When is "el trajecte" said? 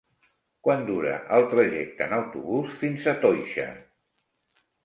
1.37-2.05